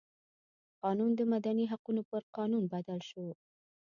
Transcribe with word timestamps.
قانون 0.83 1.11
د 1.15 1.21
مدني 1.33 1.65
حقونو 1.71 2.01
پر 2.09 2.23
قانون 2.37 2.63
بدل 2.73 2.99
شو. 3.09 3.25